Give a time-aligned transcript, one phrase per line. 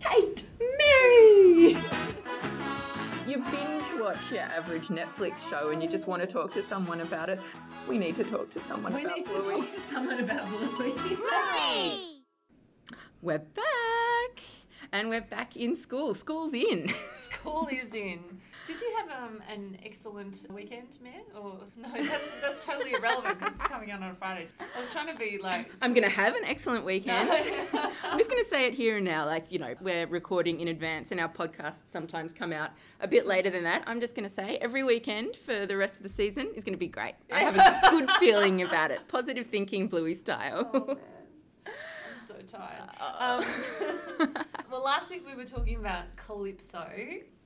[0.00, 0.44] Kate,
[0.78, 1.76] Mary.
[3.26, 7.00] You binge watch your average Netflix show and you just want to talk to someone
[7.00, 7.40] about it.
[7.86, 10.48] We need to talk to someone We about We need to talk to someone about
[10.50, 10.92] Bluey.
[13.22, 14.40] We're back,
[14.92, 16.12] and we're back in school.
[16.12, 16.88] School's in.
[17.20, 18.20] School is in.
[18.68, 21.24] Did you have um, an excellent weekend, Matt?
[21.34, 24.46] Or no, that's that's totally irrelevant because it's coming out on a Friday.
[24.60, 25.72] I was trying to be like.
[25.80, 27.30] I'm gonna have an excellent weekend.
[27.72, 29.24] I'm just gonna say it here and now.
[29.24, 33.26] Like you know, we're recording in advance, and our podcasts sometimes come out a bit
[33.26, 33.84] later than that.
[33.86, 36.88] I'm just gonna say every weekend for the rest of the season is gonna be
[36.88, 37.14] great.
[37.32, 39.08] I have a good feeling about it.
[39.08, 40.70] Positive thinking, Bluey style.
[40.74, 40.98] Oh,
[42.52, 42.60] man.
[43.00, 43.84] I'm so
[44.18, 44.36] tired.
[44.36, 46.88] Um, well, last week we were talking about Calypso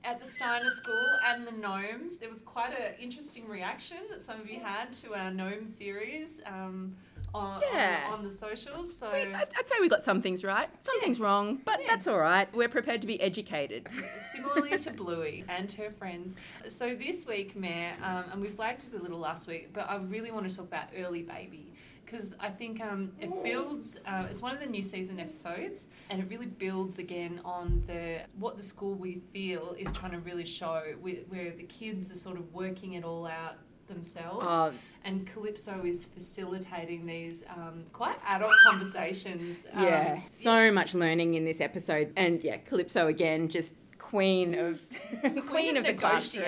[0.03, 2.17] at the Steiner School and the gnomes.
[2.17, 6.41] There was quite an interesting reaction that some of you had to our gnome theories
[6.45, 6.95] um,
[7.33, 8.03] on, Yeah.
[8.07, 8.95] on, on the socials.
[8.95, 9.07] So.
[9.07, 11.87] I- I'd say we got some things right, some things wrong, but Yeah.
[11.87, 12.53] that's all right.
[12.53, 13.87] We're prepared to be educated.
[14.33, 16.35] similarly to Bluey and her friends.
[16.67, 19.95] So this week, Mayor, um, and we flagged it a little last week, but I
[19.97, 21.71] really want to talk about early baby
[22.13, 23.97] because I think um, it builds.
[24.05, 28.21] Uh, it's one of the new season episodes, and it really builds again on the
[28.37, 32.15] what the school we feel is trying to really show, where, where the kids are
[32.15, 33.55] sort of working it all out
[33.87, 34.45] themselves.
[34.47, 39.65] Oh, and Calypso is facilitating these um, quite adult conversations.
[39.73, 44.79] um, yeah, so much learning in this episode, and yeah, Calypso again, just queen of
[45.47, 46.45] queen, of of, the classroom.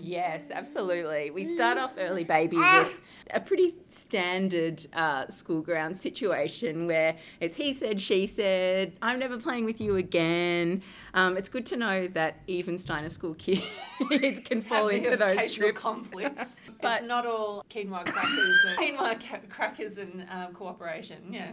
[0.00, 1.30] Yes, absolutely.
[1.30, 7.56] We start off early baby with a pretty standard uh, school ground situation where it's
[7.56, 10.82] he said, she said, I'm never playing with you again.
[11.14, 15.80] Um, it's good to know that even Steiner school kids can fall into those trips.
[15.80, 16.60] conflicts.
[16.82, 21.32] But- it's not all quinoa crackers, and, quinoa ca- crackers and um, cooperation.
[21.32, 21.52] Yeah.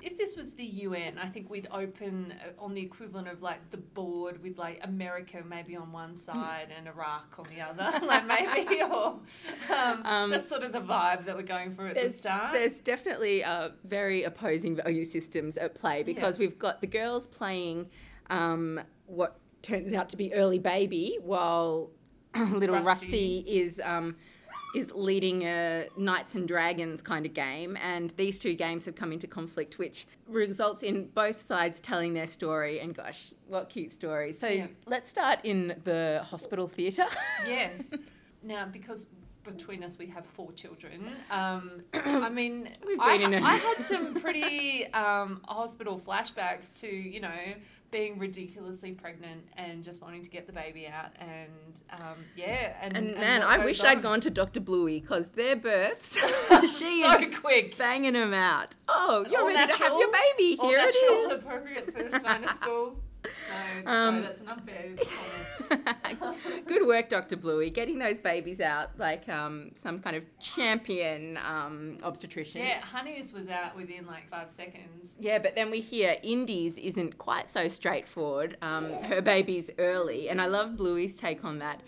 [0.00, 3.70] if this was the UN, I think we'd open uh, on the equivalent of like
[3.70, 8.26] the board with like America maybe on one side and Iraq on the other, like
[8.26, 9.18] maybe, or
[9.70, 12.52] um, Um, that's sort of the vibe that we're going for at the There's, start.
[12.52, 17.88] there's definitely uh, very opposing value systems at play because we've got the girls playing
[18.30, 21.90] um, what turns out to be early baby, while
[22.36, 23.38] little Rusty, Rusty.
[23.46, 24.16] is um,
[24.74, 29.12] is leading a Knights and Dragons kind of game, and these two games have come
[29.12, 32.80] into conflict, which results in both sides telling their story.
[32.80, 34.32] And gosh, what cute story!
[34.32, 34.66] So Yeah.
[34.86, 37.06] let's start in the hospital theatre.
[37.46, 37.92] Yes.
[38.42, 39.06] Now, because
[39.44, 43.54] between us we have four children, um, I mean, We've I, been in a- I
[43.56, 47.30] had some pretty um, hospital flashbacks to, you know,
[47.90, 51.10] being ridiculously pregnant and just wanting to get the baby out.
[51.20, 52.72] And um, yeah.
[52.80, 54.58] And, And and man, I goes wish i'd gone to Dr.
[54.58, 56.16] Bluey because their births,
[56.78, 57.78] she so is quick.
[57.78, 58.74] banging them out.
[58.88, 60.56] Oh, you're All ready to have your baby.
[60.58, 61.42] All Here natural, it is.
[61.44, 62.96] appropriate for Steiner school.
[63.84, 64.94] No, Um, sorry, that's an unfair
[66.18, 66.66] comment.
[66.66, 67.36] Good work, Dr.
[67.36, 72.62] Bluey, getting those babies out like um, some kind of champion um, obstetrician.
[72.62, 75.16] Yeah, Honey's was out within like five seconds.
[75.18, 78.56] Yeah, but then we hear Indy's isn't quite so straightforward.
[78.62, 81.80] Um, her baby's early, and I love Bluey's take on that.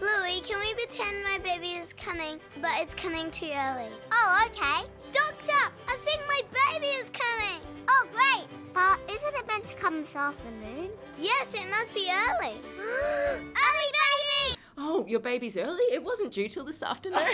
[0.00, 3.88] Bluey, can we pretend my baby is coming, but it's coming too early?
[4.12, 4.88] Oh, okay.
[5.12, 6.40] Doctor, I think my
[6.72, 7.60] baby is coming.
[7.88, 8.48] Oh, great.
[8.74, 10.90] But isn't it meant to come this afternoon?
[11.18, 12.56] Yes, it must be early.
[12.78, 14.58] early baby!
[14.76, 15.84] Oh, your baby's early?
[15.92, 17.20] It wasn't due till this afternoon.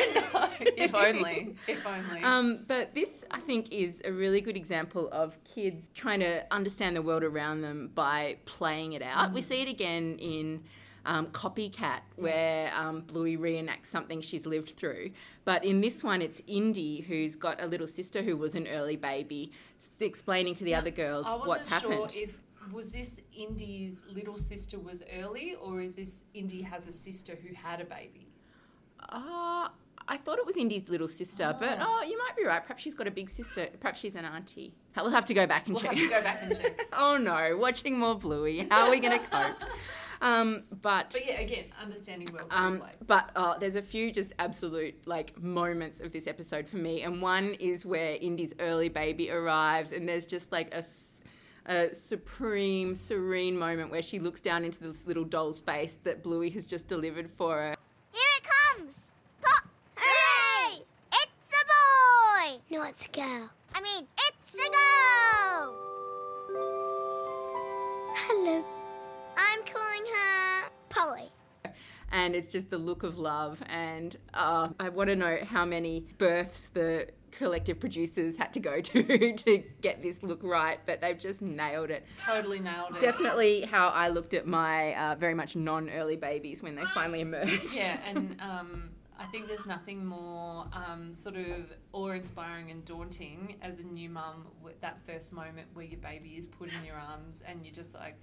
[0.60, 1.56] if only.
[1.66, 2.22] If only.
[2.30, 6.96] Um, but this, I think, is a really good example of kids trying to understand
[6.96, 9.32] the world around them by playing it out.
[9.32, 10.64] We see it again in
[11.06, 15.10] um, Copycat, where um, Bluey reenacts something she's lived through.
[15.44, 18.96] But in this one, it's Indy who's got a little sister who was an early
[18.96, 19.52] baby,
[20.00, 22.14] explaining to the other girls I wasn't what's sure happened.
[22.16, 22.40] if
[22.72, 27.54] was this Indy's little sister was early, or is this Indy has a sister who
[27.54, 28.28] had a baby?
[29.08, 29.68] Uh,
[30.08, 32.62] I thought it was Indy's little sister, but oh, you might be right.
[32.62, 33.68] Perhaps she's got a big sister.
[33.80, 34.74] Perhaps she's an auntie.
[34.96, 35.94] We'll have to go back and We'll check.
[35.96, 36.88] have to go back and check.
[36.92, 38.66] oh no, watching more Bluey.
[38.70, 39.64] How are we going to cope?
[40.20, 44.94] Um, but But yeah, again, understanding world um, but uh, there's a few just absolute
[45.06, 49.92] like moments of this episode for me, and one is where Indy's early baby arrives,
[49.92, 50.82] and there's just like a
[51.66, 56.50] a supreme, serene moment where she looks down into this little doll's face that Bluey
[56.50, 57.76] has just delivered for her.
[58.12, 58.42] Here it
[58.76, 59.00] comes!
[59.40, 59.64] Pop!
[59.96, 60.82] Hooray!
[61.12, 62.60] It's a boy!
[62.70, 63.50] No, it's a girl.
[63.74, 65.76] I mean, it's a girl!
[68.16, 68.64] Hello.
[69.36, 71.32] I'm calling her Polly.
[72.12, 73.62] and it's just the look of love.
[73.66, 78.80] And uh, I want to know how many births the collective producers had to go
[78.80, 82.04] to to get this look right, but they've just nailed it.
[82.16, 83.00] Totally nailed it.
[83.00, 87.76] Definitely how I looked at my uh, very much non-early babies when they finally emerged.
[87.76, 93.78] Yeah, and um, I think there's nothing more um, sort of awe-inspiring and daunting as
[93.78, 97.42] a new mum with that first moment where your baby is put in your arms
[97.46, 98.18] and you're just like,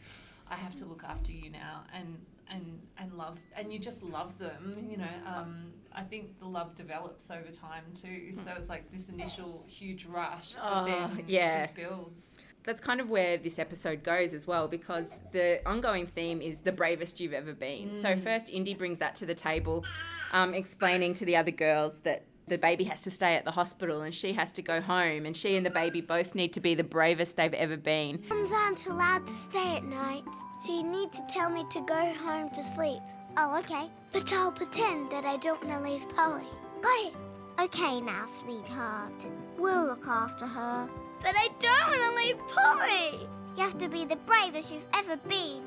[0.49, 2.17] I have to look after you now, and
[2.49, 4.73] and and love, and you just love them.
[4.89, 8.31] You know, um, I think the love develops over time too.
[8.33, 11.49] So it's like this initial huge rush, but Oh, then yeah.
[11.49, 12.35] it just builds.
[12.63, 16.71] That's kind of where this episode goes as well, because the ongoing theme is the
[16.73, 17.93] bravest you've ever been.
[17.93, 19.85] So first, Indy brings that to the table,
[20.33, 24.01] um, explaining to the other girls that the baby has to stay at the hospital
[24.01, 26.75] and she has to go home, and she and the baby both need to be
[26.75, 28.23] the bravest they've ever been.
[28.29, 30.23] Mums aren't allowed to stay at night,
[30.59, 33.01] so you need to tell me to go home to sleep.
[33.37, 33.89] Oh, okay.
[34.13, 36.45] But I'll pretend that I don't want to leave Polly.
[36.81, 37.13] Got it.
[37.59, 39.25] Okay now, sweetheart.
[39.57, 40.89] We'll look after her.
[41.21, 43.27] But I don't want to leave Polly.
[43.57, 45.63] You have to be the bravest you've ever been.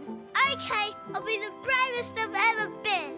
[0.53, 3.15] Okay, I'll be the bravest I've ever been.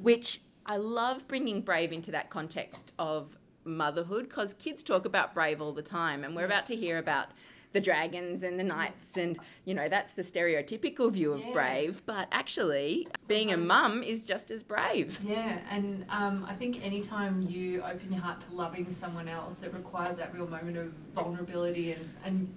[0.00, 5.60] which I love bringing brave into that context of motherhood because kids talk about brave
[5.60, 7.30] all the time, and we're about to hear about
[7.72, 11.52] the dragons and the knights, and you know, that's the stereotypical view of Yeah.
[11.52, 15.18] brave, but actually, being a mum is just as brave.
[15.26, 19.74] Yeah, and um, I think anytime you open your heart to loving someone else, it
[19.74, 22.54] requires that real moment of vulnerability and, and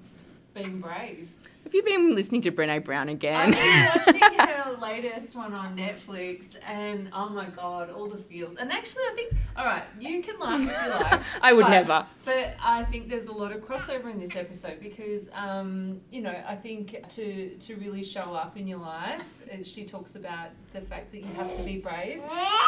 [0.54, 1.30] being brave.
[1.64, 3.54] Have you been listening to Brene Brown again?
[3.54, 8.58] I've been watching her latest one on Netflix, and oh my god, all the feels.
[8.58, 11.24] And actually, I think, all right, you can laugh if you like.
[11.42, 12.06] I would but- never.
[12.26, 16.36] But I think there's a lot of crossover in this episode because, um, you know,
[16.46, 20.82] I think to to really show up in your life, uh, she talks about the
[20.82, 22.22] fact that you have to be brave,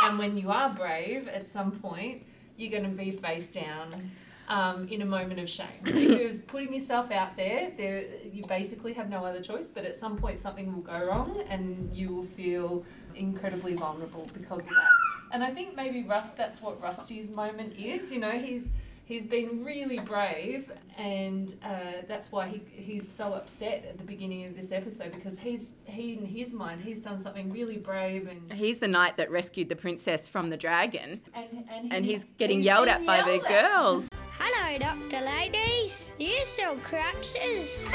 [0.04, 2.24] and when you are brave, at some point,
[2.58, 4.12] you're going to be face down.
[4.47, 9.09] Um, in a moment of shame, because putting yourself out there, there you basically have
[9.09, 9.69] no other choice.
[9.69, 14.63] But at some point, something will go wrong, and you will feel incredibly vulnerable because
[14.63, 14.89] of that.
[15.31, 18.12] And I think maybe Rust, that's what Rusty's moment is.
[18.12, 18.71] You know, he's
[19.06, 24.45] he's been really brave, and uh, that's why he he's so upset at the beginning
[24.45, 28.51] of this episode because he's he in his mind he's done something really brave and
[28.51, 32.62] He's the knight that rescued the princess from the dragon, and and, and he's getting
[32.62, 34.09] yelled at being by the girls.
[34.40, 35.24] Hello, Dr.
[35.26, 36.12] Ladies.
[36.20, 37.86] You sell crutches.
[37.86, 37.94] And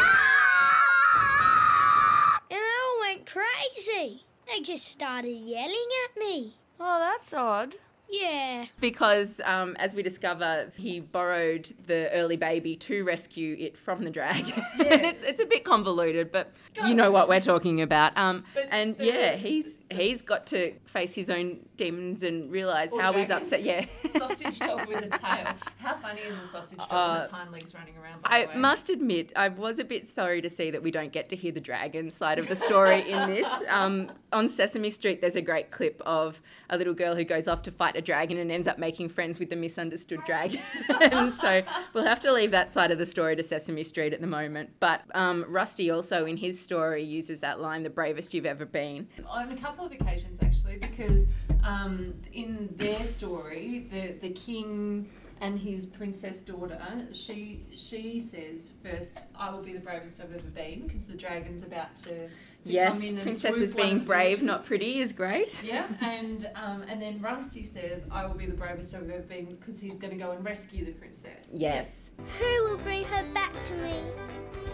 [2.51, 4.25] they all went crazy.
[4.49, 6.55] They just started yelling at me.
[6.79, 7.75] Oh, that's odd.
[8.13, 8.65] Yeah.
[8.81, 14.11] because um, as we discover he borrowed the early baby to rescue it from the
[14.11, 16.53] dragon and it's, it's a bit convoluted but
[16.89, 20.73] you know what we're talking about um, But- and but- yeah he's he's got to
[20.87, 25.09] face his own demons and realize Or how he's upset yeah sausage dog with a
[25.19, 25.55] tail.
[25.79, 28.21] How funny is a sausage dog Uh, with its hind legs running around?
[28.25, 31.37] I must admit, I was a bit sorry to see that we don't get to
[31.37, 33.49] hear the dragon side of the story in this.
[33.71, 36.41] Um, on Sesame Street, there's a great clip of
[36.71, 39.39] a little girl who goes off to fight a dragon and ends up making friends
[39.39, 40.61] with the misunderstood dragon.
[41.01, 41.63] and so
[41.95, 44.71] we'll have to leave that side of the story to Sesame Street at the moment.
[44.81, 49.09] But um, Rusty also, in his story, uses that line, the bravest you've ever been.
[49.27, 51.27] on a couple of occasions actually because
[51.65, 55.09] um, in their story the the king
[55.41, 56.81] and his princess daughter
[57.13, 61.63] she she says first I will be the bravest I've ever been because the dragon's
[61.63, 62.31] about to, to
[62.65, 65.63] yes, come in and princesses swoop being brave, not pretty, is great.
[65.65, 69.47] yeah and um, and then Rusty says I will be the bravest I've ever been
[69.47, 72.11] because he's going to go and rescue the princess Yes.
[72.39, 73.95] Who will bring her back to me?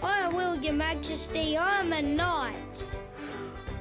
[0.02, 1.56] I will, Your Majesty.
[1.56, 2.84] I'm a knight.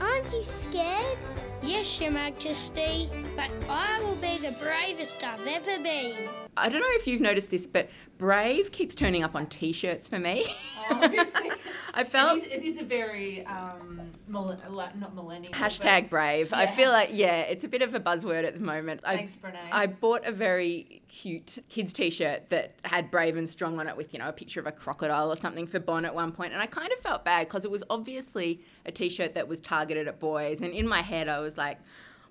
[0.01, 1.17] Aren't you scared?
[1.63, 6.15] Yes, Your Majesty, but I will be the bravest I've ever been.
[6.57, 10.19] I don't know if you've noticed this, but brave keeps turning up on t-shirts for
[10.19, 10.45] me.
[10.91, 11.51] Oh, really?
[11.97, 16.51] I felt it, is, it is a very um, mil- not millennial hashtag brave.
[16.51, 19.01] I feel like yeah, it's a bit of a buzzword at the moment.
[19.05, 23.79] I thanks Brene I bought a very cute kids t-shirt that had brave and strong
[23.79, 26.13] on it with, you know, a picture of a crocodile or something for Bon at
[26.13, 29.47] one point and I kind of felt bad because it was obviously a t-shirt that
[29.47, 31.79] was targeted at boys and in my head I was like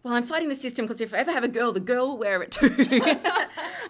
[0.02, 2.18] well, I'm fighting the system because if I ever have a girl, the girl will
[2.18, 2.68] wear it too.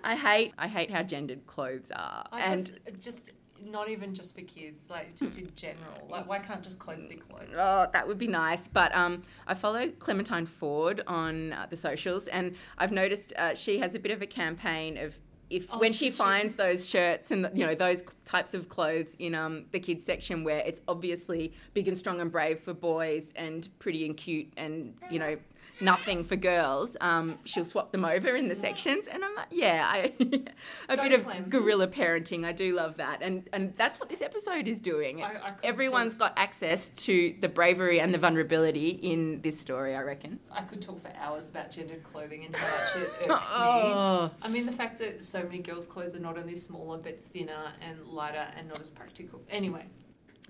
[0.04, 3.30] I hate, I hate how gendered clothes are, I and just, just
[3.64, 6.06] not even just for kids, like just in general.
[6.08, 7.48] Like, why can't just clothes be clothes?
[7.54, 8.68] Oh, that would be nice.
[8.68, 13.78] But um, I follow Clementine Ford on uh, the socials, and I've noticed uh, she
[13.78, 15.18] has a bit of a campaign of
[15.50, 19.34] if Oh, when she finds those shirts and you know those types of clothes in
[19.34, 23.68] um, the kids section where it's obviously big and strong and brave for boys and
[23.78, 25.36] pretty and cute and you know
[25.80, 29.84] nothing for girls, um, she'll swap them over in the sections, and I'm like, yeah,
[29.90, 30.12] I,
[30.88, 31.48] a Go bit of Clem.
[31.48, 32.44] guerrilla parenting.
[32.44, 35.22] I do love that, and and that's what this episode is doing.
[35.22, 36.20] I- I everyone's too.
[36.20, 39.94] got access to the bravery and the vulnerability in this story.
[39.96, 40.38] I reckon.
[40.52, 43.56] I could talk for hours about gendered clothing and how much it irks me.
[43.64, 44.30] Oh.
[44.42, 47.72] I mean, the fact that so many girls' clothes are not only smaller but thinner
[47.80, 49.42] and lighter and not as practical.
[49.50, 49.84] Anyway,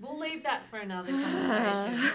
[0.01, 1.11] we'll leave that for another
[1.49, 2.09] conversation.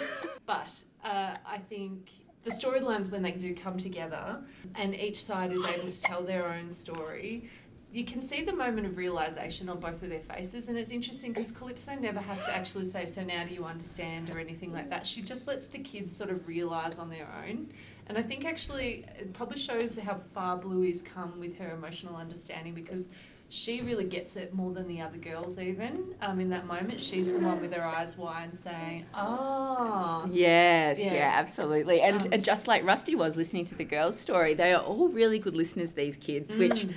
[0.46, 0.72] but
[1.04, 2.10] uh, I think
[2.44, 4.40] the storylines, when they do come together
[4.74, 7.50] and each side is able to tell their own story,
[7.92, 10.68] you can see the moment of realization on both of their faces.
[10.68, 14.34] And it's interesting because Calypso never has to actually say, So now do you understand,
[14.34, 15.06] or anything like that.
[15.06, 17.70] She just lets the kids sort of realize on their own.
[18.06, 22.74] And I think actually it probably shows how far Bluey's come with her emotional understanding
[22.74, 23.08] because
[23.52, 26.14] she really gets it more than the other girls even.
[26.22, 30.98] Um, in that moment, she's the one with her eyes wide and saying, "Oh, Yes,
[30.98, 31.14] Yeah.
[31.14, 32.00] yeah, absolutely.
[32.00, 35.08] And, Um, and just like Rusty was listening to the girls' story, they are all
[35.08, 36.92] really good listeners, these kids, which Mm.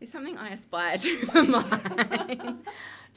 [0.00, 2.58] is something I aspire to for mine.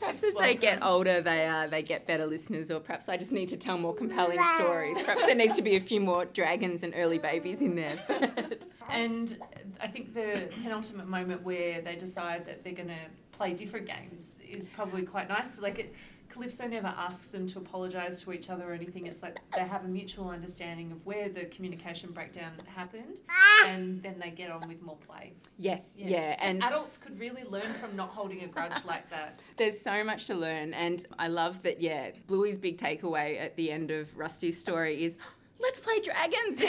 [0.02, 3.32] perhaps as they get older, they uh, they get better listeners, or perhaps I just
[3.32, 4.98] need to tell more compelling stories.
[5.02, 7.98] Perhaps there needs to be a few more dragons and early babies in there.
[8.08, 9.38] But And
[9.80, 14.40] I think the penultimate moment where they decide that they're going to play different games
[14.48, 15.60] is probably quite nice.
[15.60, 15.96] Like it,
[16.32, 19.06] Calypso never asks them to apologise to each other or anything.
[19.06, 23.20] It's like they have a mutual understanding of where the communication breakdown happened,
[23.68, 25.34] and then they get on with more play.
[25.58, 29.40] yes, yeah, So and adults could really learn from not holding a grudge like that.
[29.58, 31.82] There's so much to learn, and I love that.
[31.82, 35.18] Yeah, Bluey's big takeaway at the end of Rusty's story is.
[35.60, 36.64] Let's play dragons.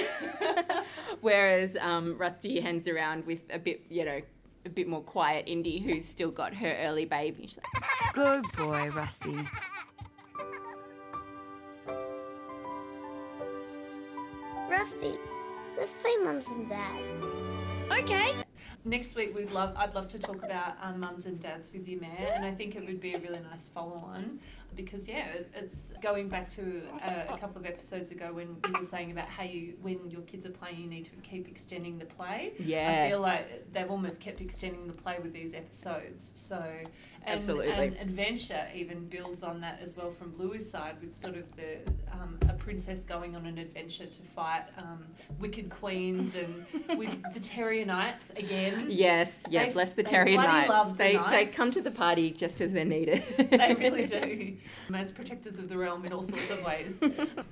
[1.22, 4.20] Whereas um, Rusty hangs around with a bit, you know,
[4.64, 7.46] a bit more quiet Indy, who's still got her early baby.
[7.46, 9.36] She's like, Good boy, Rusty.
[14.68, 15.18] Rusty,
[15.78, 17.22] let's play mums and dads.
[17.90, 18.32] Okay.
[18.84, 19.74] Next week, we'd love.
[19.76, 22.74] I'd love to talk about um, mums and dads with you, Mayor, and I think
[22.74, 24.40] it would be a really nice follow-on
[24.74, 28.84] because yeah, it's going back to uh, a couple of episodes ago when we were
[28.84, 32.04] saying about how you, when your kids are playing, you need to keep extending the
[32.04, 32.52] play.
[32.58, 36.32] Yeah, I feel like they've almost kept extending the play with these episodes.
[36.34, 36.64] So,
[37.24, 37.70] and, Absolutely.
[37.72, 41.78] and adventure even builds on that as well from Bluey's side with sort of the
[42.12, 45.04] um, a princess going on an adventure to fight um,
[45.38, 46.64] wicked queens and
[46.98, 48.86] with the Terrier Knights again.
[48.88, 49.66] yes, yeah.
[49.66, 50.68] They- bless the they Terrier Knights.
[50.68, 53.22] love the they they come to the party just as they're needed.
[53.52, 54.56] They really do,
[54.94, 57.00] as protectors of the realm in all sorts of ways.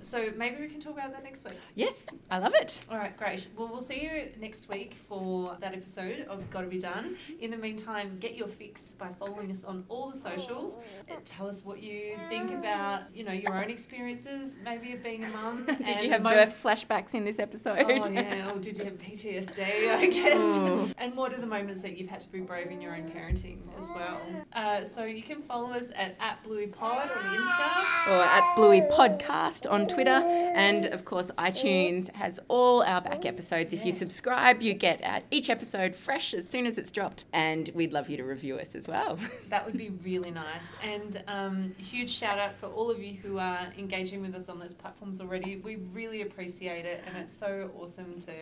[0.00, 1.58] So maybe we can talk about that next week.
[1.74, 2.80] yes, I love it.
[2.90, 3.48] All right, great.
[3.56, 7.16] Well, we'll see you next week for that episode of Gotta Be Done.
[7.40, 10.78] In the meantime, get your fix by following us on all the socials.
[11.24, 15.28] Tell us what you think about, you know, your own experiences, maybe of being a
[15.30, 15.66] mum.
[15.84, 17.78] Did you have birth flashbacks in this episode?
[17.80, 19.60] Oh yeah, or did you have PTSD?
[19.96, 20.40] I guess.
[20.40, 20.88] Oh.
[20.98, 23.58] And what are the moments that you've had to be brave in your own parenting
[23.78, 24.20] as well?
[24.52, 28.06] Uh, so you can follow us at, at Bluey Pod on Insta.
[28.08, 30.10] or at Bluey Podcast on Twitter.
[30.10, 33.72] And of course, iTunes has all our back episodes.
[33.72, 37.24] If you subscribe, you get uh, each episode fresh as soon as it's dropped.
[37.32, 39.18] And we'd love you to review us as well.
[39.50, 40.74] That would be really nice.
[40.82, 44.58] And um, huge shout out for all of you who are engaging with us on
[44.58, 45.56] those platforms already.
[45.56, 48.32] We really appreciate it, and it's so awesome to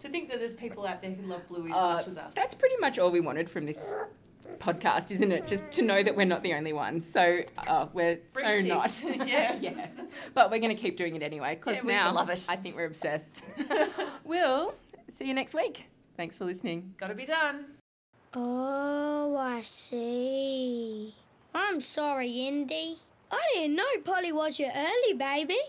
[0.00, 2.34] to think that there's people out there who love Bluey as Uh, much as us.
[2.34, 3.94] That's pretty much all we wanted from this
[4.58, 5.46] podcast, isn't it?
[5.46, 7.10] Just to know that we're not the only ones.
[7.10, 9.02] So uh, we're so not.
[9.26, 9.56] Yeah.
[9.60, 9.86] yeah.
[10.34, 12.44] But we're going to keep doing it anyway because Yeah, now love it.
[12.48, 13.42] I think we're obsessed.
[14.24, 14.74] we'll
[15.08, 15.86] see you next week.
[16.16, 16.94] Thanks for listening.
[16.98, 17.64] Gotta be done.
[18.36, 21.14] Oh, I see.
[21.54, 22.96] I'm sorry, Indy.
[23.30, 25.56] I didn't know Polly was your early baby.